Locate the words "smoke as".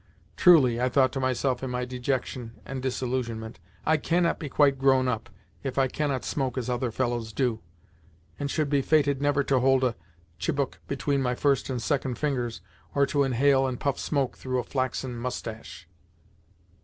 6.25-6.71